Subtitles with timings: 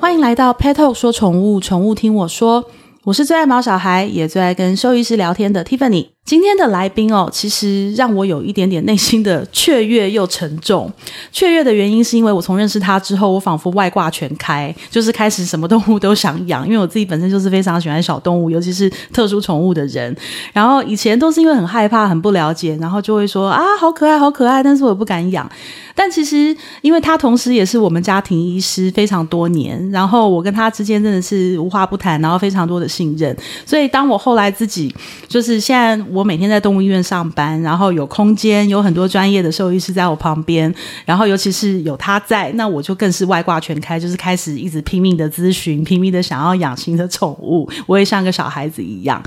[0.00, 2.64] 欢迎来到 Pet Talk 说宠物，宠物听我说。
[3.04, 6.08] 我是最爱毛小孩，也最爱跟兽医师聊天的 Tiffany。
[6.30, 10.88] 今天的来宾哦，其实让我有一点点内心的雀跃又沉重。
[11.32, 16.64] 雀跃的原因是因为我从认识他之后，我仿佛外挂全开，就是开始什么动物都想养。
[16.64, 20.16] 因为我自己本身就是非常喜欢小动物，尤其是特殊宠物的人。
[20.52, 25.50] 然后以前都是因为很害怕、很不了解，然后就会说啊，好可爱，好可爱，但是我不敢养。
[25.96, 33.36] 但其实，因为他同时也是我们家庭医师非常多年，然后我跟他之间真的是无话不谈，然后非常多的信任。
[33.66, 34.94] 所以当我后来自己
[35.26, 36.19] 就是现在我。
[36.20, 40.72] 我每天在动物医院上班，然后有空间，有很多专业的兽医师在我旁边，
[41.06, 49.22] 然后尤其是有他在，那我就更是外挂全开，就是开始一直拼命的咨询，拼命的想要养新的宠物，我也像个小孩子一样。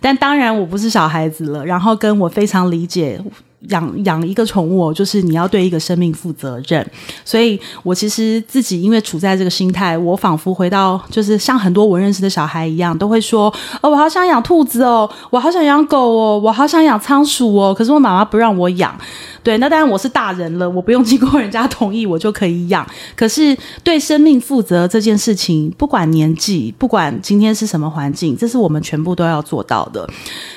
[0.00, 3.20] 但当然我不是小孩子了，然后跟我非常理解。
[3.68, 6.84] 养养一个宠物，就是你要对一个生命负责任。
[7.24, 18.96] 所以我其实自己因为处在这个心态，我仿佛回到就是像很多我认识的小孩一样，都会说：“哦，我好想养兔子哦，我好想养狗哦，我好想养仓鼠哦。”可是我妈妈不让我养。
[19.42, 22.86] 对，那当然我是大人了，我不用经过人家同意，我就可以养。
[23.16, 30.08] 可是对生命负责这件事情，不管年纪，不管今天是什么环境，这是我们全部都要做到的。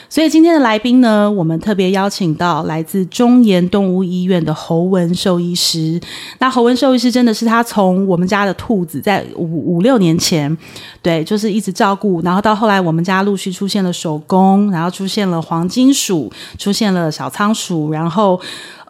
[0.08, 6.00] 所以今天的来宾呢，我们特别邀请到来自中研动物医院的侯文兽医师。
[6.38, 10.56] 那侯文兽医师真的是他从我们家的兔子在五五六年前，
[11.02, 18.40] 对，就是一直照顾，然后到后来我们家陆续出现了手工，然后出现了黄金鼠，出现了小仓鼠，然后。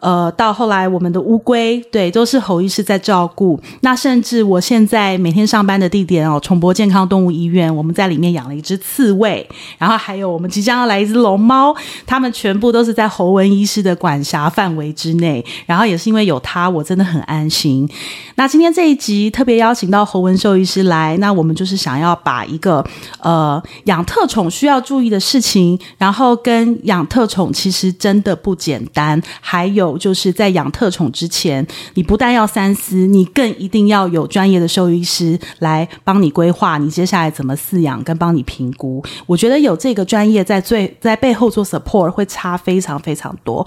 [0.00, 3.58] 呃，到后来我们的乌龟，对，都是侯医师在照顾。
[3.80, 11.74] 那甚至我现在每天上班的地点哦，宠博健康动物医院，我们在里面养了一只刺猬，然后还有我们即将要来一只龙猫，
[12.04, 15.44] 他们全部都是在侯文医师的管辖范围之内。
[15.64, 17.88] 然后也是因为有他，我真的很安心。
[18.34, 22.84] 那今天这一集特别邀请到侯文秀医师来，那我们就是想要把一个
[23.20, 29.85] 呃养特宠需要注意的事情，然后跟养特宠其实真的不简单，还有。
[29.98, 39.04] 就是在养特宠之前，你不但要三思，你更一定要有专业的兽医师来帮你规划你接下来怎么饲养，跟帮你评估。
[39.26, 43.66] 我觉得有这个专业在最在背后做 support 会差非常非常多。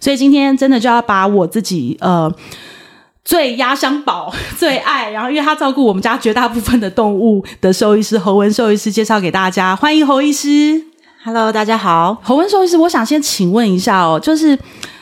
[0.00, 2.32] 所以今天真的就要把我自己呃
[3.22, 10.82] 最压箱宝、 最爱，然后因为他照顾我们家绝大部分的动物的兽医师侯文兽医师介绍给大家，欢迎侯医师。
[11.22, 14.58] Hello，大家好，侯文兽医师，我想先请问一下哦，就是。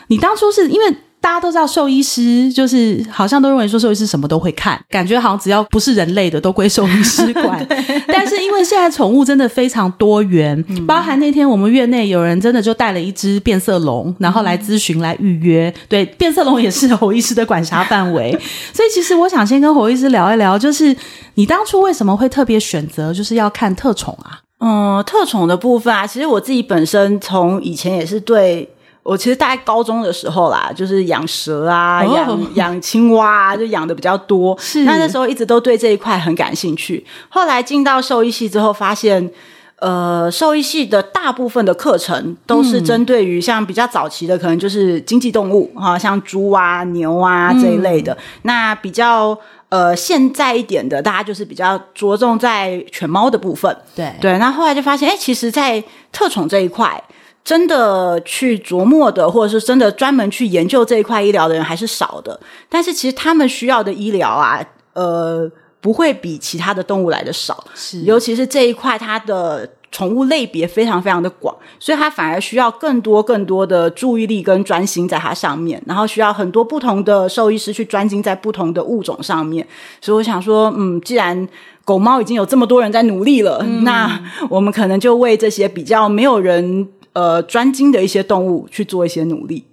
[0.09, 7.67] 你当初是因为大家都知道兽医师就是好像都认为说兽医师什么都会看，感觉好像只要不是人类的都归兽医师管。
[8.07, 15.75] 但是因为现在宠物真的非常多元，嗯、包含那天我们院内有人真的就带了一只变色龙，然后来咨询来预约。
[15.89, 18.31] 对，变色龙也是侯医师的管辖范围。
[18.73, 20.97] 所以其实我想先跟侯医师聊一聊，就是
[21.35, 24.39] 你当初为什么会特别选择就是要看特宠啊？
[24.61, 28.71] 嗯，特宠的部分啊，其实我自己本身从以前也是对。
[29.09, 32.39] 我其实大概高中的时候啦，就是养蛇啊，养、oh.
[32.57, 34.55] 养青蛙啊，就养的比较多。
[34.61, 37.03] 是，那那时候一直都对这一块很感兴趣。
[37.31, 39.31] 后来进到兽医系之后，发现，
[39.77, 48.13] 呃，兽医系的大部分的课程都是针对于像比较早期的，可能就是经济动物哈、嗯，像猪啊、牛啊这一类的。
[48.13, 49.35] 嗯、那比较
[49.71, 53.75] 呃现在一点的，大家就是比较着重在犬猫的部分。
[53.97, 55.83] 对对，那后来就发现，哎，其实，在
[56.13, 57.03] 特宠这一块。
[57.45, 62.39] 真的去琢磨的，或者是真的专门去研究这一块医疗的人还是少的。
[62.69, 64.63] 但是其实他们需要的医疗啊，
[64.93, 65.51] 呃，
[65.81, 67.65] 不会比其他的动物来的少。
[67.75, 79.67] 是，尤其是这一块，它的宠物类别非常非常的广，所以它反而需要更多更多的注意力跟专心在它上面，然后需要很多不同的兽医师去专精在不同的物种上面。
[80.03, 81.49] 所以我想说，嗯，既然
[81.87, 86.87] 狗猫已经有这么多人在努力了，嗯，那我们可能就为这些比较没有人。
[87.19, 89.65] 呃，专精的一些动物去做一些努力，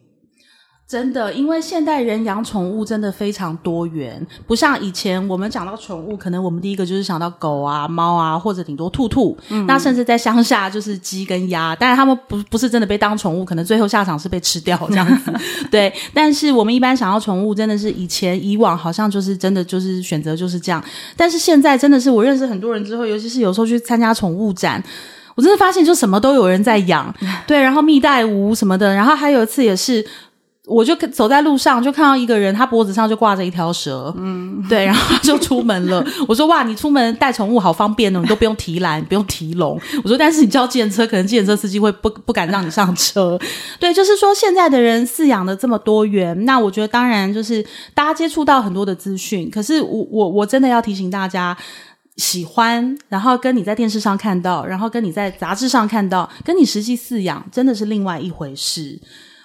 [0.87, 9.37] 真的，因为现代人养宠物真的非常多元，不像以前我们讲到宠物，可能我们第一个就是想到狗啊、猫啊，或者顶多兔兔。
[9.49, 15.31] 嗯，那甚至在乡下就是鸡跟鸭，但是他们不不是真的被当宠物，可能最后下场是被吃掉这样子。
[15.69, 20.83] 对，但是我们一般想要宠物，真的是以前以往好像就是真的就是选择就是这样，
[21.15, 24.83] 但是现在真的是我认识很多人之后，尤其是有时候去参加宠物展。
[25.35, 27.13] 我真的发现，就什么都有人在养，
[27.45, 30.05] 对，然后蜜袋鼯什么的，然后还有一次也是，
[30.65, 36.03] 我就走在路上，就看到一个人，他脖子上就挂着一条蛇，嗯，对，然后他就出门了。
[36.27, 39.79] 我说哇，你出门带宠物好方便哦，你都不用提篮，不用提笼。
[40.03, 43.37] 我说，但是你叫计程车，可能计程车司机会不不敢让你上车。
[43.79, 51.55] 对，就是说现在的人饲养的这么多元，那我觉得当然就是大家接触到很多的资讯，可是我我我真的要提醒大家，
[52.17, 58.99] 喜欢，然后跟你在电视上看到，然后跟你在杂志上看到，跟你实际饲养真的是另外一回事。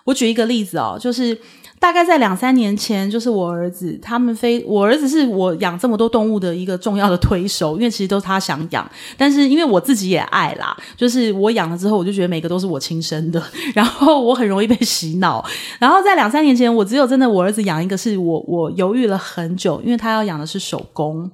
[0.05, 1.37] 我举一个例子哦，就是
[1.79, 13.43] 大概在两三年前，就是我儿子他们非我儿子是我养这么多动物的一个重要的推手，因为其实都是他想养，但是因为我自己也爱啦，就是我养了之后，我就觉得每个都是我亲生的，
[13.75, 15.45] 然后我很容易被洗脑。
[15.79, 21.31] 然后在两三年前，我只有真的我儿子养一个，是我我犹豫了很久，因为他要养的是手工，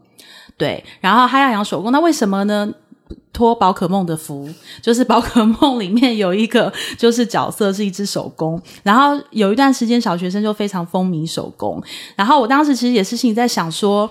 [0.56, 2.72] 对，然后他要养手工，那为什么呢？
[3.32, 4.48] 托宝可梦的福，
[4.80, 11.80] 就是宝可梦里面有一个就是角色是一只手工，然后有一段时间小学生就非常风靡手工，
[12.16, 14.10] 然后我当时其实也是心里在想说，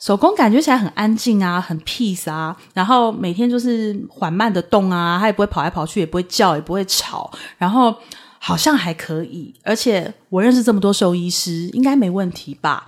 [0.00, 7.94] 手工感觉起来很安静啊，很 peace 啊，然后每天就是缓慢的动啊，它也不会跑来跑去，也不会叫，也不会吵，然后
[8.40, 12.84] 好像还可以，而且我认识这么多兽医师，应该没问题吧。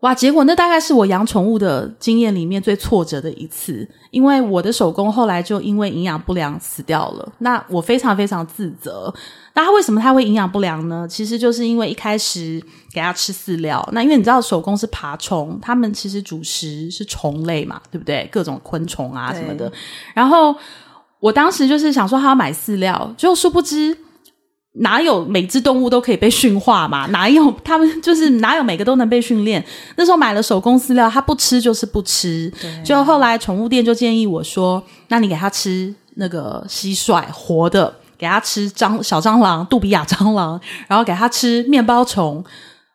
[0.00, 0.14] 哇！
[0.14, 7.32] 结果那大概是我养宠物的经验里面最挫折的一次，因为我的手工后来就因为营养不良死掉了。
[7.38, 9.12] 那我非常非常自责。
[9.54, 11.04] 那它为什么它会营养不良呢？
[11.10, 12.62] 其实就是因为一开始
[12.92, 13.86] 给它吃饲料。
[13.92, 18.28] 那因为你知道手工是爬虫，它们其实主食是虫类嘛，对不对？
[18.30, 19.72] 各种昆虫啊什么的。
[20.14, 20.54] 然后
[21.18, 23.98] 我当时就是想说他要买饲料，就殊不知。
[24.80, 27.06] 哪有每只动物都可以被驯化嘛？
[27.06, 29.64] 哪有 他们就是哪有每个都能被训练？
[29.96, 32.52] 那时候买了手工饲料，它不吃就是不吃。
[32.84, 42.44] 就后来宠物店就建议我说：“那你给它吃那个蟋蟀活的，给它吃蟑小蟑螂、杜比亚蟑螂，然后给它吃面包虫。”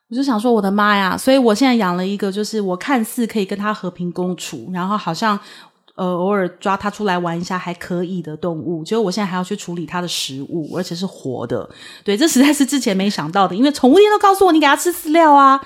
[0.09, 5.37] 我就想说：“我的妈呀！”所以我现在养了一个，就是我看似可以跟它和平共处，然后好像。
[5.95, 11.69] 呃，偶尔抓它出来玩一下还可以的动物，结果我现在还要去处理它的食物，而且是活的。
[12.03, 15.61] 对，这实在是之前没想到的，因为宠物店都告诉我，你给它吃饲料啊，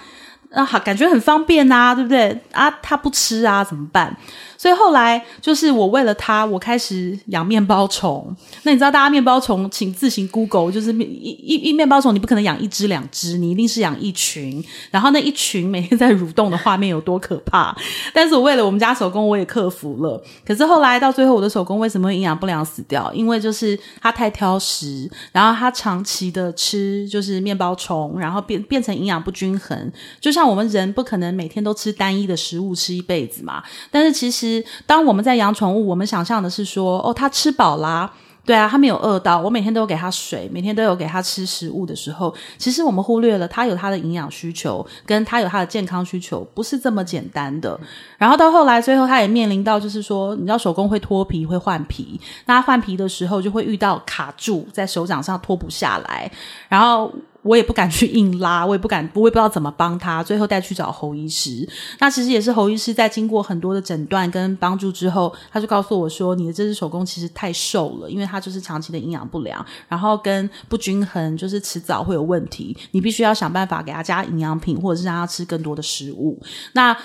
[0.51, 2.41] 啊，好，感觉很方便啊，对不对？
[2.51, 4.17] 啊，它不吃啊，怎么办？
[4.57, 8.35] 所以后来就是我为了它，我开始养面包虫。
[8.63, 14.63] 那你知道，大家面包虫，请自行 Google，就是一一一面包虫，你不可能养一只两只，你一定是养一群。
[14.89, 17.77] 然后那一群每天在蠕动的画面有多可怕？
[18.13, 20.19] 但是我为了我们家手工，我也克服了。
[20.43, 23.13] 可是后来到最后，我的手工为什么会营养不良死掉？
[23.13, 29.91] 因为就是它太挑食，然后它长期的吃就是面包虫，然后变变成营养不均衡。
[30.19, 33.61] 就像我们人不可能每天都吃单一的食物吃一辈子嘛。
[33.91, 34.46] 但是其实。
[34.85, 38.09] 当我们在养宠物，我们想象的是说，哦，它吃饱啦，
[38.45, 47.77] 对啊，它没有饿到，我每天都有给它水，每天都有给它吃食物的时候，其实我们忽略了它有它的营养需求，跟它有它的健康需求，不是这么简单的。
[48.17, 56.31] 然后到后来，最后它也面临到，就是说，你知道手工会脱皮，会换皮，那换皮的时候就会遇到卡住，在手掌上脱不下来，
[56.69, 57.11] 然后。
[57.47, 60.21] 我也不敢去硬拉， 我也不敢，我也不知道怎么帮他。
[60.21, 61.67] 最后带去找侯医师，
[61.99, 72.75] 那其实也是侯医师在经过很多的诊断跟帮助之后，他就告诉我说：“你的这只手工其实太瘦了，因为它就是长期的营养不良，然后跟不均衡，就是迟早会有问题。
[72.91, 76.39] 你必须要想办法给他加营养品，或者是让他吃更多的食物。”
[76.73, 76.95] 那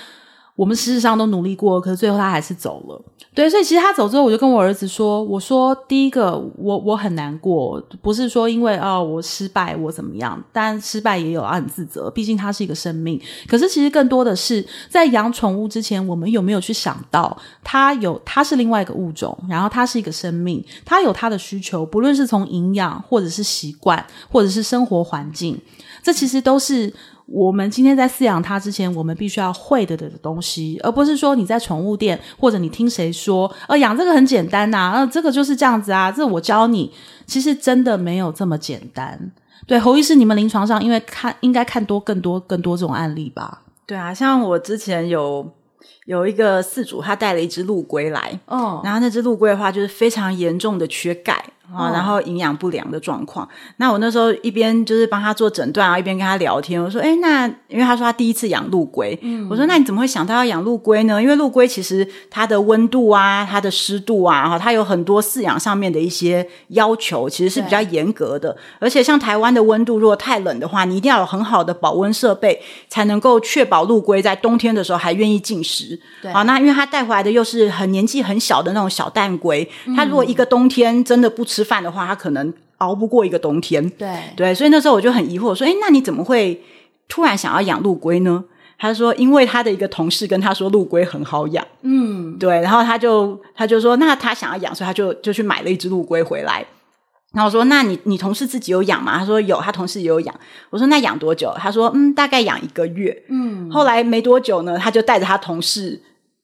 [0.54, 3.02] 我们事实上都努力过，可是最后他还是走了。
[3.34, 13.18] 对，所以其实他走之后，我就跟我儿子说：“我说第一个，我我很难过，不是说因为哦我失败我怎么样，但失败也有很自责，毕竟他是一个生命。
[13.48, 17.34] 可是其实更多的是在养宠物之前，我们有没有去想到，
[17.64, 25.58] 它有它是另外一个物种，然后它是一个生命，它有它的需求，不论是从营养，或者是习惯，或者是生活环境，
[26.02, 26.92] 这其实都是。”
[27.32, 36.92] 我们今天在饲养它之前，我们必须要会的的东西，而不是说你在宠物店或者你听谁说，呃，养这个很简单呐，呃，这个就是这样子啊，这我教你，
[37.26, 39.32] 其实真的没有这么简单。
[39.66, 43.62] 对，侯医师，你们临床上因为看应该看多更多更多这种案例吧？
[43.86, 45.50] 对啊，像我之前有
[46.04, 51.44] 有一个饲主，他带了一只陆龟来，哦，然后那只陆龟的话就是非常严重的缺钙。
[51.74, 53.48] 啊，然后营养不良的状况。
[53.78, 56.82] 那我那时候一边就是帮他做诊断啊，一边跟他聊天。
[56.82, 61.22] 我说：“哎，那因为他说他第一次养陆龟，嗯，我说那你怎么会想到要养陆龟呢？
[61.22, 68.54] 因为陆龟其实它的温度啊、它的湿度啊，哈，它有很多饲养上面的一些要求，其实是比较严格的。
[68.78, 75.91] 而且像台湾的温度，如果太冷的话，你一定要有很好的保温设备，才能够确保陆龟在冬天的时候还愿意进食。
[76.20, 81.52] 对，好，那因为他带回来的又是很年纪很小的那种小蛋龟，他如果一个冬天真的不吃。
[81.52, 83.88] 吃饭的话，他可能熬不过一个冬天。
[83.90, 86.60] 对对，所以那时候我就很疑惑，说：“诶，那你怎么会
[87.08, 88.42] 突然想要养陆龟呢？”
[88.80, 96.66] 他说：“因为他的一个同事跟他说陆龟很好养。”嗯，对，然后他就他就说：“那他想要养，所以他就就去买了一只陆龟回来。”
[97.32, 100.34] 然后我说：“那你你同事自己有养吗？”他说：“有，他同事也有养。”
[100.70, 106.00] 我说：“那养多久？”他说：“嗯，大概养一个月。”嗯，后来没多久呢，他就带着他同事。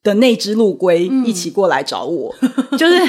[0.09, 3.01] 的那只陆龟一起过来找我，嗯、 就是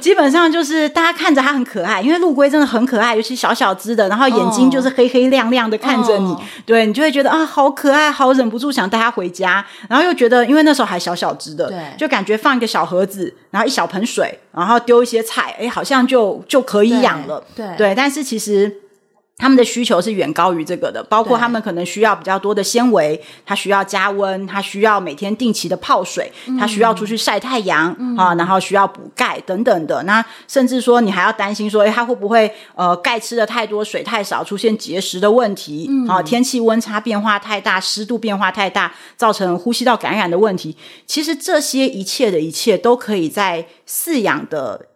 [0.00, 18.82] 基本上就是大家看着它很可爱，因为陆龟真的很可爱，尤其小小只的，然后眼睛就是黑黑亮亮的看着你，哦、对你就会觉得啊好可爱，好忍不住想带它回家，然后又觉得因为那时候还小小只的，对，就感觉放一个小盒子，然后一小盆水，然后丢一些菜，哎，好像就就可以养了，对，对，但是其实。
[19.38, 30.02] 他们的需求是远高于这个的，包括他们可能需要比较多的纤维，它需要加温，它需要每天定期的泡水，他、嗯、需要出去晒太阳、嗯、啊，然后需要补钙等等的。
[30.04, 35.86] 那甚至说，你还要担心说，哎，它会不会呃钙吃的太多，水太少，出现结石的问题？
[35.90, 40.74] 嗯、啊，天气温差变化太大，湿度变化太大，造成呼吸道感染的问题。
[41.06, 44.86] 其实这些一切的一切都可以在饲养的。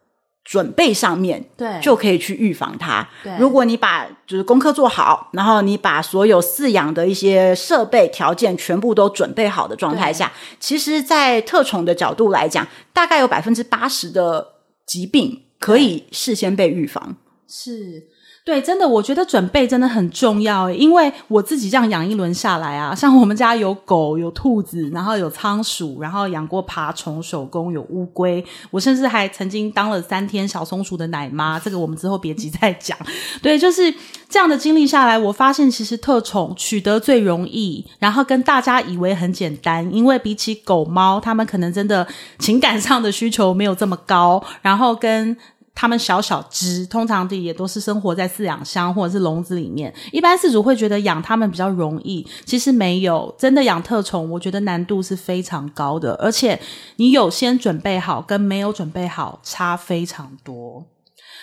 [0.51, 3.09] 准备上面，对，就可以去预防它。
[3.23, 14.45] 对，如果你把就是功课做好，然后你把所有饲养的一些设备条件全部都准备好的状态下，其实，在特宠的角度来讲，大概有百分之八十的
[14.85, 17.15] 疾病可以事先被预防。
[17.47, 18.09] 是。
[18.43, 32.99] 对，真的，我觉得准备真的很重要，因为我自己这样养一轮下来啊，像我们家有狗、有兔子，然后有仓鼠，然后养过爬虫、手工，有乌龟，我甚至还曾经当了三天小松鼠的奶妈，这个我们之后别急再讲。
[33.43, 33.95] 对，就是
[34.29, 42.07] 这样的经历下来，我发现其实特宠取得最容易，然后跟大家以为很简单，因为比起狗猫，他们可能真的
[42.39, 45.37] 情感上的需求没有这么高，然后跟。
[45.81, 49.91] 他们小小只，通常的也都是生活在饲养箱或者是笼子里面。
[50.13, 53.35] 一般饲主会觉得养它们比较容易，其实没有。
[53.39, 56.61] 真的养特宠，我觉得难度是非常高的，而且
[56.97, 60.85] 你有先准备好跟没有准备好差非常多。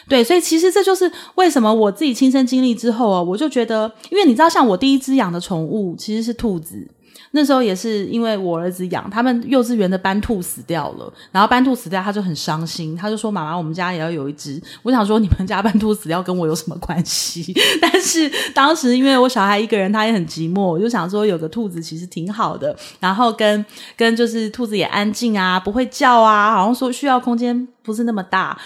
[0.08, 6.88] 对，所以其实这就是为什么我自己亲身经历之后啊，我就觉得，因为你知道，像我第一只养的宠物其实是兔子。
[7.31, 23.65] 那时候也是因为我儿子养，他们幼稚园的斑兔死掉了，然后斑兔死掉，他就很伤心，他就说：“妈妈，我们家也要有一只。”我想说：“你们家斑兔死掉跟我有什么关系？” 但是当时因为我小孩一个人，他也很寂寞，我就想说有个兔子其实挺好的，然后跟
[23.96, 28.57] 跟就是兔子也安静啊，不会叫啊，好像说需要空间不是那么大。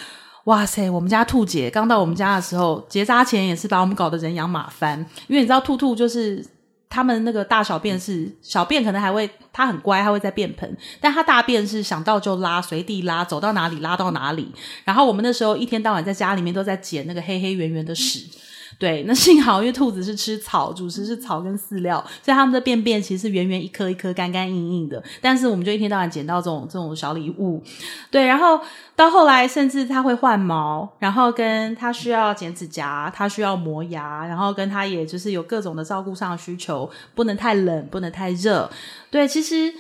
[0.45, 6.45] 哇塞，我们家兔姐刚到我们家的时候，结扎前也是把我们搞得人仰马翻，因为你知道兔兔就是。
[6.91, 14.51] 他们那个大小便是小便，可能还会，他很乖，他会在便盆，但他大便是想到就拉，随地拉，走到哪里拉到哪里。
[14.83, 18.25] 然后我们那时候一天到晚在家里面都在捡那个黑黑圆圆的屎。
[18.81, 25.03] 对，那幸好因为兔子是吃草，主食是草跟饲料，所以它们的便便其实是圆圆一颗一颗干干硬硬的。
[25.21, 27.61] 但是我们就一天到晚捡到这种这种小礼物，
[28.09, 28.59] 对，然后
[28.95, 38.67] 到后来甚至它会换毛，然后跟它需要剪指甲，它需要磨牙，然后跟它也就是有各种的照顾上的需求，不能太冷，不能太热。
[39.11, 39.71] 对，其实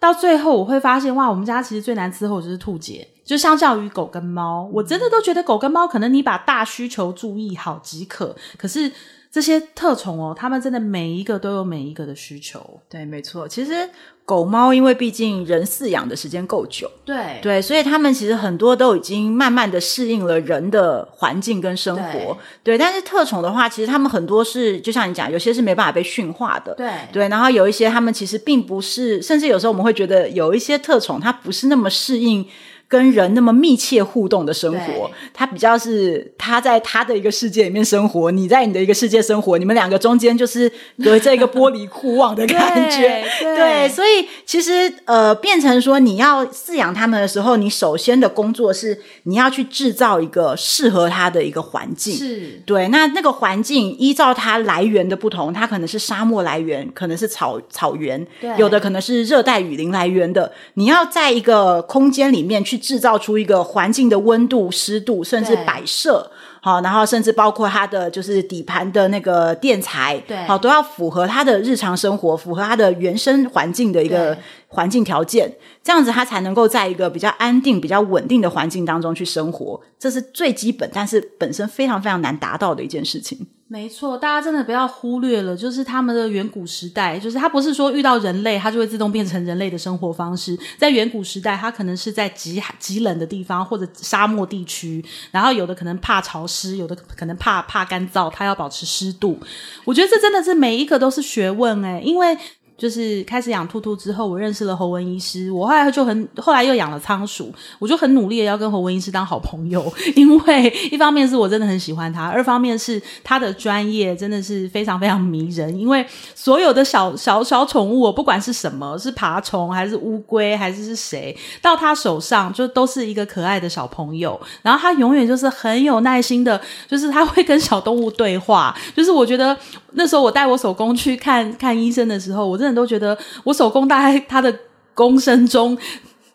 [0.00, 3.06] 到最后我会发现，哇，我们家其实最难伺候就是兔姐。
[3.22, 8.34] 就相较于狗跟猫，我真的都觉得狗跟猫可能你把大需求注意好即可。
[8.56, 8.90] 可是
[9.30, 12.80] 这些特宠哦，他们真的每一个都有每一个的需求。
[12.88, 13.46] 对，没错。
[13.46, 13.88] 其实
[14.24, 22.36] 狗猫因为毕竟人饲养的时间够久，对对，所以他们其实很多都已经慢慢的适应了人的环境跟生活。
[22.64, 26.74] 对，对，但是特宠的话，其实他们很多是就像你讲，有些是没办法被驯化的。
[26.74, 32.44] 对对，然后有一些他们其实并不是，甚至有时候我们会觉得有一些特宠它不是那么适应。
[32.90, 40.68] 跟人那么密切互动的生活，他比较是他在他的一个世界里面生活，你在你的一个世界生活，你们两个中间就是
[41.04, 43.24] 隔着一个玻璃互望的感觉。
[43.38, 52.12] 对，对，所以其实呃，变成说你要饲养他们的时候，你首先的工作是你要去制造一个适合他的一个环境。
[52.16, 58.26] 是对，那那个环境依照它来源的不同，它可能是沙漠来源，可能是草草原，
[58.58, 60.50] 有的可能是热带雨林来源的。
[60.74, 62.79] 你要在一个空间里面去。
[62.80, 74.36] 制造出一个环境的温度、湿度，甚至摆设，好，然后甚至包括它的就是底盘的那个垫材，对，好，都要符合它的日常生活，符合它的原生环境的一个
[74.68, 83.46] 环境条件，这样子它才能够在一个比较安定、比较稳定的环境当中去生活，这是最基本，但是本身非常非常难达到的一件事情。
[83.72, 90.58] 没错，大家真的不要忽略了，就是他们的远古时代，就是它不是说遇到人类，它就会自动变成人类的生活方式。
[90.76, 99.38] 在远古时代，它可能是在极极冷的地方或者沙漠地区，然后有的可能怕潮湿，有的可能怕怕干燥，它要保持湿度。
[99.84, 102.36] 我觉得这真的是每一个都是学问诶，因为。
[102.80, 105.52] 就是开始养兔兔之后，我认识了侯文医师。
[105.52, 109.92] 我后来就很，后来又养了仓鼠，我就很努力的要跟侯文医师当好朋友。
[110.16, 115.78] 因为一方面是我真的很喜欢他，二方面是他的专业真的是非常非常迷人。
[115.78, 116.02] 因为
[116.34, 124.40] 所有的小小小宠物，不管是什么，是爬虫还是乌龟还是是谁，到他手上就都是一个可爱的小朋友。
[124.62, 126.58] 然后他永远就是很有耐心的，
[126.88, 128.74] 就是他会跟小动物对话。
[128.96, 129.54] 就是我觉得
[129.92, 132.69] 那时候我带我手工去看看医生的时候，我真的。
[132.74, 134.54] 都觉得我手工大概他的
[134.94, 135.76] 公生中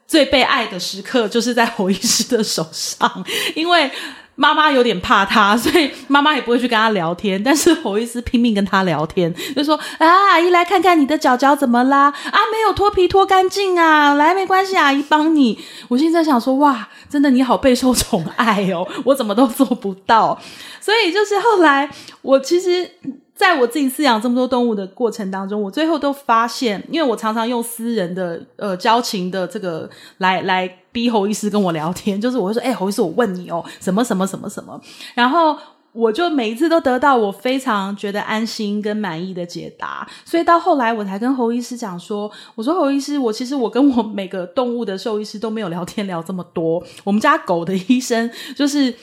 [0.08, 3.26] 最被爱的时刻，就是在侯医师的手上，
[3.56, 3.92] 因为
[4.36, 7.42] 妈妈有点怕他，所以妈妈也不会去跟他聊天。
[7.42, 12.12] 但是侯医师拼命跟他聊天，就说：“啊，阿姨来看看你的脚脚怎么啦？
[12.12, 20.40] 啊，没有脱皮脱干净啊，来，没关系，阿姨帮你。”我现在想说，哇，真的你好备受宠爱哦，我怎么都做不到。
[20.82, 21.90] 所以就是后来
[22.22, 22.92] 我其实。
[23.36, 29.90] 在我自己饲养这么多动物的过程当中，我最后都发现，因为我常常用私人的呃交情的这个
[30.20, 34.80] 来来逼侯医师跟我聊天， 就是我会说，哎、侯医师，我问你哦，什么什么什么什么，
[35.16, 35.58] 然后
[35.92, 48.96] 我就每一次都得到我非常觉得安心跟满意的解答，所以到后来我才跟侯医师讲说，我说侯医师，我其实我跟我每个动物的兽医师都没有聊天聊这么多，我们家狗的医生就是。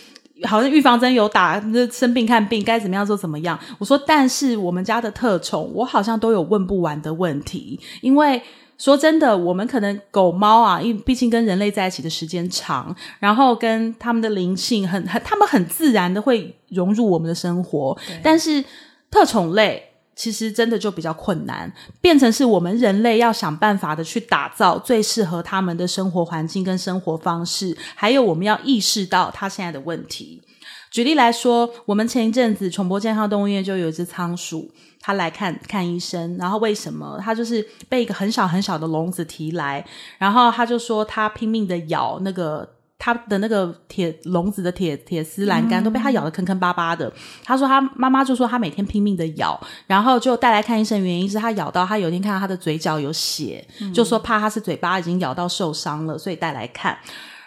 [0.45, 3.59] 好像预防针有打，那生病看病该怎么样做怎么样。
[3.79, 7.79] 我说，但是我们家的特宠，我好像都有问不完的问题。
[8.01, 8.43] 因为
[8.79, 17.97] 说真的，我们可能狗猫啊，因为毕竟跟人类在一起的时间长，然后跟他们的灵性很很，他们很自然的会融入我们的生活。
[18.23, 18.65] 但是
[19.11, 19.92] 特宠类。
[20.15, 30.43] 其实真的就比较困难，变成是我们人类要想办法的去打造最适合他们的生活环境跟生活方式，还有我们要意识到他现在的问题。
[30.91, 37.19] 举例来说，我们前一阵子宠博健康动物医院就有一只仓鼠，它来看看医生，然后为什么？
[37.23, 39.85] 它就是被一个很小很小的笼子提来，
[40.19, 42.69] 然后他就说他拼命的咬那个。
[43.05, 47.09] 他的那个铁笼子的铁铁丝栏杆都被他咬得坑坑巴巴的。
[47.09, 56.97] 嗯、他说他妈妈就说他每天拼命的咬，然后就带来看医生，原因是他咬到他有一天看到他的嘴角有血，嗯、就说怕他是嘴巴已经咬到受伤了，所以带来看。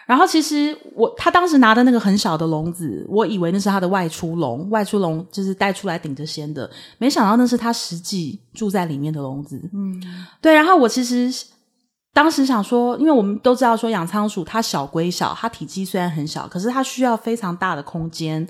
[0.05, 9.57] 然后其实我他当时拿的那个很小的笼子，我以为那是他的外出笼，外出笼就是带出来顶着先的，没想到那是他实际住在里面的笼子。
[9.73, 10.03] 嗯，
[10.41, 10.53] 对。
[10.53, 11.31] 然后我其实。
[12.15, 18.47] 当时想说，因为我们都知道说养仓鼠它小归小，它体积虽然很小，可是它需要非常大的空间，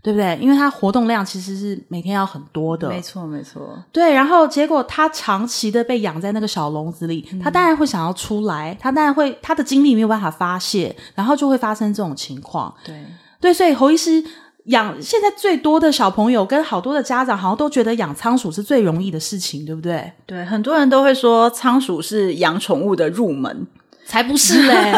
[0.00, 0.38] 对不对？
[0.40, 2.88] 因为它活动量其实是每天要很多的。
[2.88, 3.78] 没错，没错。
[3.92, 12.74] 对，然后结果它长期的被养在那个小笼子里，它当然会想要出来，它当然会，它的精力没有办法发泄，然后就会发生这种情况。
[12.82, 13.04] 对，
[13.38, 14.24] 对，所以侯医师。
[14.66, 20.12] 养现在最多的小朋友跟好多的家长好像都觉得养仓鼠是最容易的事情，对不对？
[20.24, 23.66] 对，很多人都会说仓鼠是养宠物的入门，
[24.06, 24.92] 才不是嘞！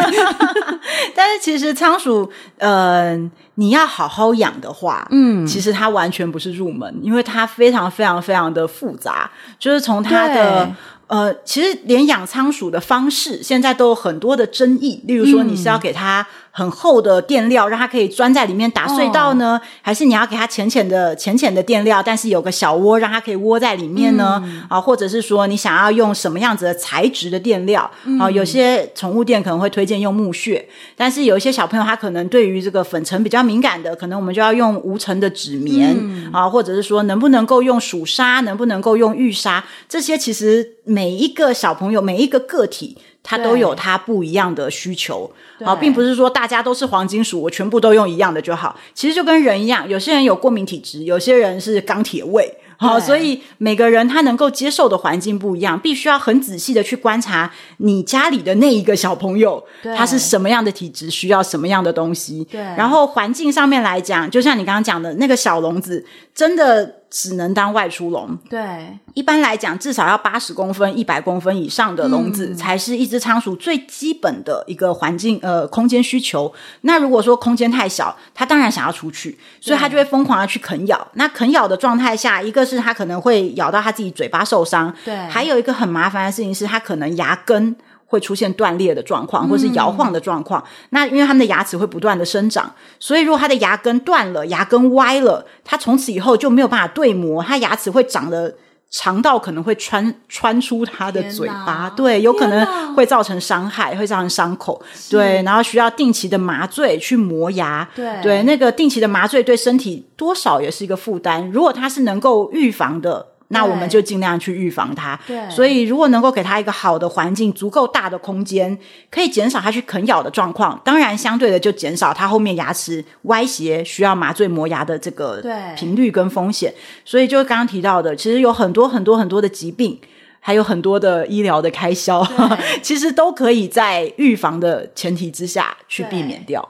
[1.15, 3.17] 但是其实仓鼠，呃，
[3.55, 10.71] 你要好好养的话，嗯，其实它完全不是入门，因为它非常非常非常的复杂，就是从它的。
[11.07, 14.99] 呃，其实连养仓鼠的方式现在都有很多的争议。
[15.05, 16.25] 例如说，你是要给它
[16.57, 24.41] 很厚的垫料，让它可以钻在里面打隧道呢，哦、还是你要给它浅浅的、浅浅的垫料，但是有个小窝，让它可以窝在里面呢？
[24.45, 27.91] 嗯、啊，或者是说，你想要用什么样子的材质的垫料？
[28.05, 30.65] 嗯、啊，有些宠物店可能会推荐用木屑，
[30.95, 39.65] 但是有一些小朋友他可能对于这个粉尘比较敏感的，可能我们就要用无尘的纸棉、嗯、啊，或者是说能不能够用鼠砂，能不能够用玉砂？
[39.89, 40.71] 这些其实。
[40.87, 45.29] 每一个小朋友，每一个个体，他都有它不一样的需求
[45.65, 48.79] 啊，并不是说大家都是黄金鼠，我全部都用一样的就好。
[48.93, 52.57] 其实就跟人一样，有些人有过敏体质，有些人是钢铁胃。
[52.77, 59.63] 好，所以每个人他能够接受的环境不一样，必须要很仔细的去观察你家里的那一个小朋友，
[59.95, 62.45] 他是什么样的体质，需要什么样的东西。
[62.51, 66.85] 对，然后环境上面来讲，就像你刚刚讲的那个小笼子，真的
[67.15, 68.37] 只能当外出笼。
[68.49, 76.53] 对，一般来讲，至少要八十公分、一百公分以上的笼子，才是一只仓鼠最基本的一个环境呃空间需求。
[76.81, 81.07] 那如果说空间太小，它当然想要出去，所以它就会疯狂的去啃咬。
[81.13, 87.73] 那啃咬的状态下，一个是它可能会咬到它自己嘴巴受伤，对，还有一个很麻烦的事情是它可能牙根。
[88.15, 90.61] 会出现断裂的状况，或是摇晃的状况。
[90.61, 98.55] 嗯、那因为他们的牙齿会不断的生长，所以如果他的牙根断了，牙根歪了，他从此以后就没有办法对磨，他牙齿会长的
[98.89, 111.51] 肠道可能会穿穿出他的嘴巴，对，有可能会造成伤害，会造成伤口，对，然后需要定期的麻醉去磨牙，对，对，那个定期的麻醉对身体多少也是一个负担。
[111.51, 113.27] 如果它是能够预防的。
[113.49, 115.19] 那我们就尽量去预防它。
[115.27, 118.77] 对，所以如果能够给它一个好的环境，足够大的空间，
[119.09, 120.79] 可以减少它去啃咬的状况。
[120.83, 125.43] 当然，相对的就减少它后面牙齿歪斜需要麻醉磨牙的这个
[125.75, 126.73] 频率跟风险。
[127.03, 129.99] 所以，就刚刚提到的，其实有很多很多很多的疾病，
[130.39, 132.25] 还有很多的医疗的开销，
[132.81, 136.67] 其实都可以在预防的前提之下去避免掉。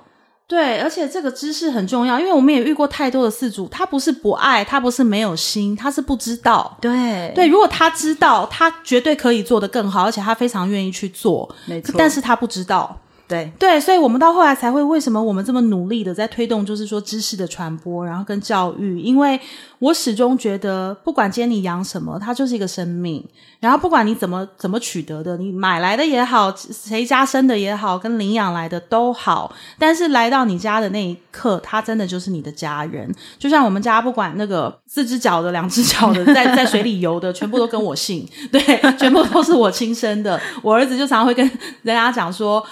[0.48, 6.78] 对，而且这个知识很重要，因为我们也遇过太多的事主，他不是不爱，他不是没有心，他是不知道。
[6.80, 11.50] 对对，如果他知道，他绝对可以做得更好，而且他非常愿意去做。
[11.66, 12.96] 没错，但是他不知道。
[13.28, 19.00] 对对，所以我们到后来才会为什么我们这么努力的在推动，就是说知识的传播，然后跟教育。
[19.00, 19.40] 因为
[19.80, 23.28] 我始终觉得，不管今天你养什么，它就是一个生命。
[23.60, 33.12] 然后不管你怎么 怎么取得的，你买来的也好，谁家生的也好，跟领养来的都好，但是来到你家的那一刻，它真的就是你的家人。
[33.40, 38.62] 就像我们家，不管那个四只脚的、两只脚的，在在水里游的，全部都跟我姓，对，
[39.00, 40.40] 全部都是我亲生的。
[40.62, 41.44] 我儿子就常常会跟
[41.82, 42.64] 人家讲说。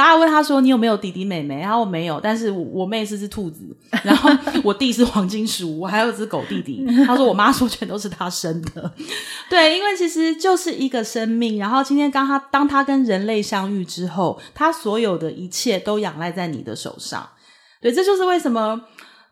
[0.00, 3.66] 大家问他说：“你有没有弟弟妹妹？”然后我没有，但是我，我妹是只兔子，
[4.02, 4.30] 然后
[4.64, 6.82] 我弟是黄金鼠，我还有一只狗弟弟。
[7.06, 8.90] 他说：“我妈说全都是他生的。”
[9.50, 11.58] 对，因为其实就是一个生命。
[11.58, 17.28] 然后今天刚他当他跟人类相遇之后，他所有的一切都仰赖在你的手上。
[17.82, 18.80] 对，这就是为什么。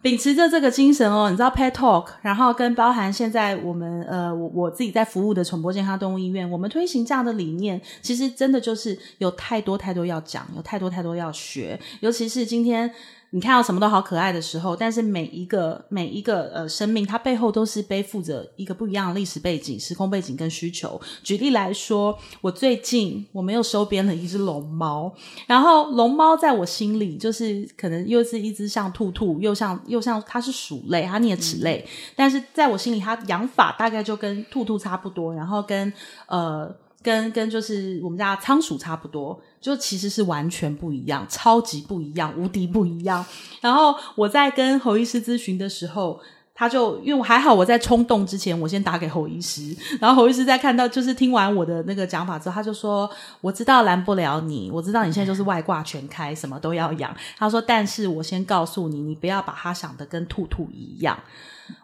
[0.00, 12.92] 秉持着这个精神哦，你知道 Pet Talk，然后跟包含现在我们呃我我自己在服务的宠博健康动物医院，我们推行这样的理念，其实真的就是有太多太多要讲，有太多太多要学，尤其是今天。
[13.30, 21.00] 你看到什么都好可爱的时候，但是每一个每一个呃生命，它背后都是背负着一个不一样的历史背景、时空背景跟需求。
[21.22, 25.12] 举例来说，我最近我们又收编了一只龙猫，
[25.46, 35.92] 然后龙猫在我心里就是可能又是一只像兔兔，又像又像它是鼠类，它啮齿类，嗯、但是在我心里，它养法大概就跟兔兔差不多，然后跟
[36.26, 36.74] 呃。
[37.00, 43.24] 跟跟就是我们家仓鼠差不多，就其实是完全不一样，超级不一样，无敌不一样。
[43.60, 46.20] 然后我在跟侯医师咨询的时候，
[46.54, 53.08] 他就因为我还好，我在冲动之前，我先打给侯医师，然后侯医师在看到就是听完我的那个讲法之后，他就说
[53.40, 61.18] ：“我知道拦不了你，我知道你现在就是外挂全开，什么都要养。”他说：“但是我先告诉你，你不要把他想得跟兔兔一样。”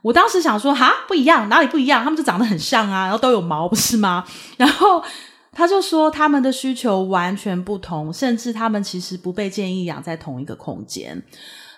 [0.00, 2.02] 我当时想说，哈，不一样，哪里不一样？
[2.02, 4.24] 他们就长得很像啊，然后都有毛，不是吗？
[4.56, 5.02] 然 后
[5.55, 11.23] 他就说，他们的需求完全不同，甚至他们其实不被建议养在同一个空间。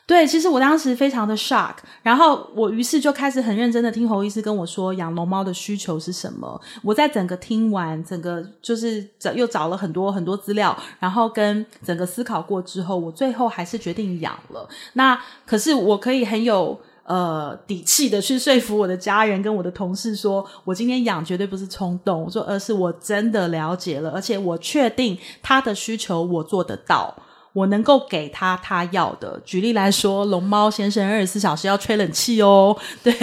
[0.06, 6.60] 对，其实我当时非常的 shock，然后我于是就开始很认真的听侯医师跟我说，养龙猫的需求是什么。
[6.82, 14.68] 我在整个听完，整个就是找又找了很多很多资料，然后跟整个思考过之后，我最后还是决定养了。
[14.92, 16.80] 那可是我可以很有。
[17.06, 27.14] 呃，底气的去说服我的家人跟我的同事说，我今天养绝对不是冲动，我说而是我真的了解了，而且我确定他的需求我做得到，
[27.52, 29.40] 我能够给他他要的。
[29.44, 33.14] 举例来说，龙猫先生二十四小时要吹冷气哦， 对，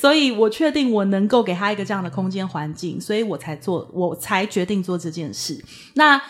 [0.00, 5.62] 所以我确定我能够给他一个这样的空间环境，所以我才做，我才决定做这件事。
[5.94, 6.20] 那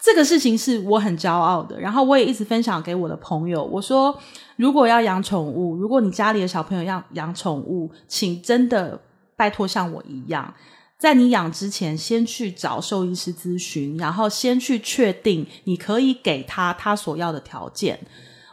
[0.00, 3.64] 这个事情是我很骄傲的，然后我也一直分享给我的朋友。
[3.64, 4.18] 我说，
[4.56, 9.00] 如果要养宠物，如果你家里的小朋友要养宠物，请真的
[9.36, 10.54] 拜托像我一样，
[10.98, 17.98] 在你养之前，先去找兽医师咨询，然后先去确定你可以给他他所要的条件。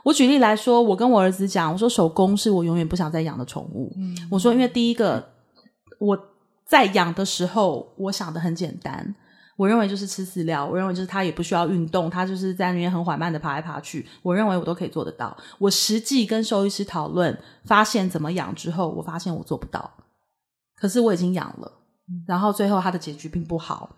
[0.03, 3.93] 我举例来说，我跟我儿子讲，我说手工是我永远不想再养的宠物。
[3.95, 5.29] 嗯，我说，因为第一个，
[5.99, 6.17] 我
[6.65, 9.13] 在养的时候，我想的很简单。
[9.61, 14.03] 我认为就是吃饲料，我认为就是他也不需要运动，他就是在那边很缓慢的爬来爬去。
[14.23, 15.37] 我认为我都可以做得到。
[15.59, 19.91] 我实际跟兽医师讨论，发现怎么养之后，我发现我做不到。
[20.75, 21.71] 可是我已经养了，
[22.25, 23.95] 然后最后他的结局并不好。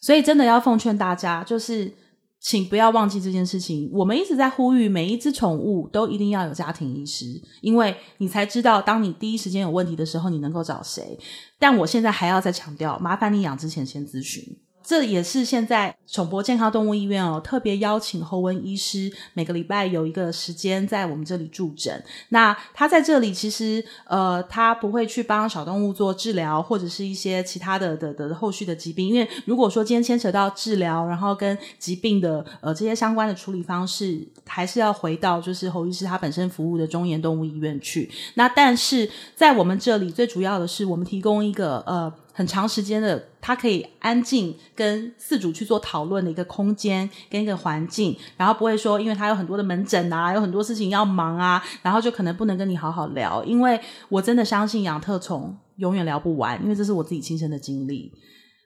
[0.00, 1.94] 所以真的要奉劝大家，就是
[2.40, 3.88] 请不要忘记这件事情。
[3.92, 7.26] 我们一直在呼吁，每一只宠物都一定要有家庭医师，
[7.60, 11.16] 因为你才知道，当你第一时间有问题的时候，你能够找谁。
[11.60, 14.42] 但我现在还要再强调，麻烦你养之前先咨询。
[14.86, 22.00] 这也是现在宠博健康动物医院哦，特别邀请侯文医师每个礼拜有一个时间在我们这里驻诊。
[22.28, 38.08] 那他在这里其实呃，他不会去帮小动物做治疗或者是一些其他的的的后续的疾病，因为如果说今天牵扯到治疗，然后跟疾病的呃这些相关的处理方式，还是要回到就是侯医师他本身服务的中研动物医院去。
[38.34, 42.12] 那但是在我们这里最主要的是我们提供一个呃。
[42.36, 53.42] 很长时间的，他可以安静跟四主去做讨论的一个空间跟一个环境，然后不会说，因为他有很多的门诊啊，有很多事情要忙啊，然后就可能不能跟你好好聊。
[53.42, 58.12] 因为我真的相信养特宠永远聊不完，因为这是我自己亲身的经历。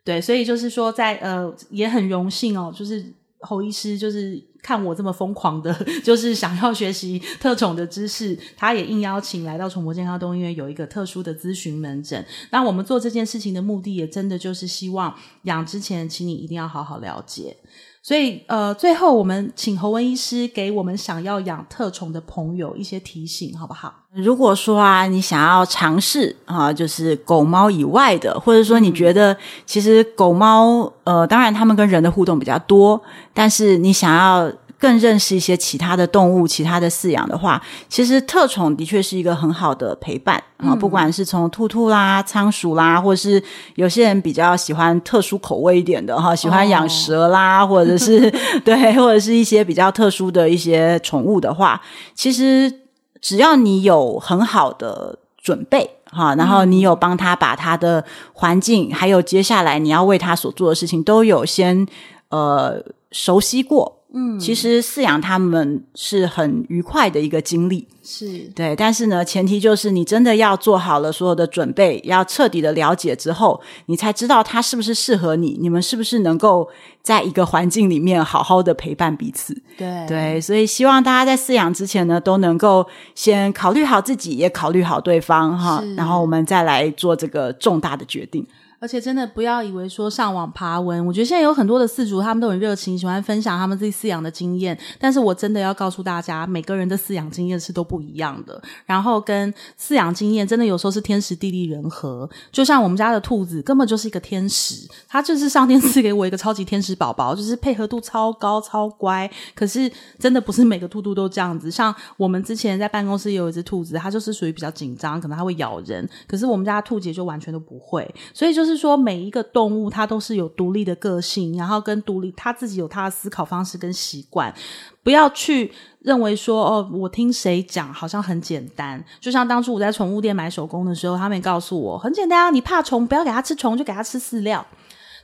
[0.04, 3.14] 对，所以就是说在，在呃也很荣幸哦，就是。
[3.42, 5.72] 侯医师就是看我这么疯狂的，
[6.04, 12.24] 就是想要学习特宠的知识，他也应邀请来到宠博健康动物医院有一个特殊的咨询门诊。
[12.50, 17.56] 那我们做这件事情的目的，也真的就是希望养之前，请你一定要好好了解。
[18.02, 23.92] 所以，呃，最后我们请侯文医师给我们想要养特宠的朋友一些提醒，好不好？
[24.14, 32.98] 如果说啊，你想要尝试啊，就是狗猫以外的，或者说你觉得其实狗猫，呃，当然他们跟人的互动比较多，
[33.34, 34.49] 但是你想要。
[34.80, 40.72] 更认识一些其他的动物，其他的饲养的话，其实特宠的确是一个很好的陪伴啊。
[40.72, 43.42] 嗯、不管是从兔兔啦、仓鼠啦，或者是
[43.74, 48.30] 有些人比较喜欢特殊口味一点的哈，喜欢养蛇啦，哦、或者是
[48.64, 51.78] 对，或者是一些比较特殊的一些宠物的话，
[52.14, 52.72] 其实
[53.20, 61.86] 只要你有很好的准备哈，然后你有帮他把他的环境，还有接下来你要为他所做的事情都有先
[62.30, 63.99] 呃熟悉过。
[64.12, 68.74] 嗯，其实饲养他们是很愉快的一个经历，是对。
[68.74, 76.68] 但是呢，前提就是你真的要做好了所有的准备，要彻底的了解之后，你才知道它是不是适合你，你们是不是能够
[77.02, 79.54] 在一个环境里面好好的陪伴彼此。
[79.78, 88.44] 对对，所以希望大家在饲养之前呢，都能够先考虑好自己，也考虑好对方哈，然后我们再来做这个重大的决定。
[88.80, 94.76] 而且真的不要以为说上网爬文，我觉得现在有很多的饲主，他们都很热情，喜欢分享他们自己饲养的经验。
[94.98, 98.60] 但是我真的要告诉大家，每个人的饲养经验是都不一样的。
[98.86, 102.26] 然后跟饲养经验真的有时候是天时地利人和。
[102.50, 109.30] 就像我们家的兔子，根本就是一个天使，它就是上天赐给我一个超级天使宝宝，就是配合度超高、超乖。
[109.54, 111.70] 可是真的不是每个兔兔都这样子。
[111.70, 116.08] 像我们之前在办公室有一只兔子，它就是属于比较紧张，可能它会咬人。
[116.26, 118.69] 可是我们家兔姐就完全都不会，所以就是。
[118.70, 124.54] 是说每一个动物它都是有独立的个性，然后跟独立它自己有它的思考方式跟习惯，
[125.02, 129.04] 不要去认为说哦，我听谁讲好像很简单。
[129.20, 134.64] 就像当初我在宠物店买手工的时候，他们也告诉我很简单啊，你怕虫不要给它吃虫，就给它吃饲料。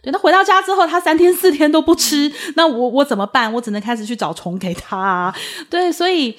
[0.03, 3.53] 对，那回到家之后，它三天四天都不吃，那我我怎么办？
[3.53, 5.35] 我只能开始去找虫给它啊。
[5.71, 6.37] 对，所以。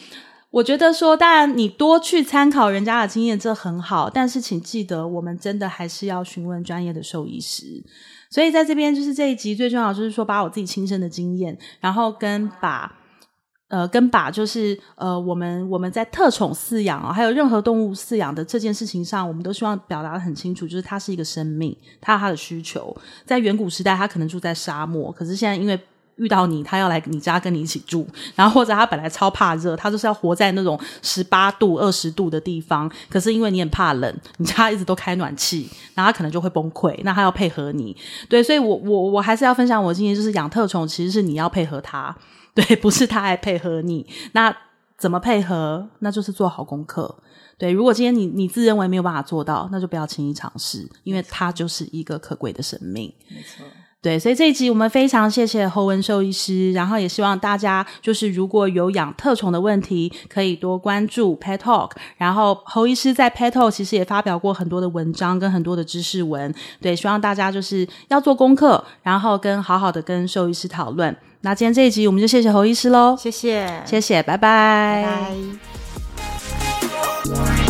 [0.49, 4.09] 我觉得说，当然你多去参考人家的经验，这很好。
[4.09, 7.83] 但是请记得，我们真的还是要询问专业的兽医师。
[8.31, 12.97] 所以在这边，就是这一集最重要，就是说把我自己亲身的经验，然后跟把
[13.67, 22.95] 呃跟把就是呃我们我们在特宠饲养啊，还有任何动物饲养的这件事情上，我们都希望表达得很清楚，就是它是一个生命，它有它的需求。
[23.25, 25.77] 在远古时代，它可能住在沙漠，可是现在因为
[26.17, 32.91] 遇到你，他要来你家跟你一起住，然后或者他本来超怕热，他就是要活在那种十八度、二十度的地方。
[33.09, 36.99] 可是因为你很怕冷，你家一直都开暖气，那他可能就会崩溃。
[37.03, 37.95] 那他要配合你，
[38.27, 42.15] 对，所以我我我还是要分享我经验，就是养特宠其实是你要配合他，
[42.53, 44.05] 对，不是他来配合你。
[44.33, 44.55] 那
[44.97, 45.87] 怎么配合？
[45.99, 47.19] 那就是做好功课。
[47.59, 53.13] 对，如果今天你你自认为没有办法做到，那就不要轻易尝试，因为他就是一个可贵的生命。
[53.29, 53.65] 没错。
[54.07, 61.91] 对，所以这一集我们非常谢谢侯文兽医师，然后也希望大家就是如果有养特宠的问题，可以多关注 Pet Talk。
[62.15, 66.55] 然后侯医师在 Pet Talk 其实也发表过很多的文章跟很多的知识文。
[66.79, 71.13] 对，希望大家就是要做功课，然后跟好好的跟兽医师讨论。
[71.41, 75.03] 那今天这一集我们就谢谢侯医师喽，谢谢，谢谢，拜拜。
[75.03, 75.33] 拜
[77.25, 77.66] 拜。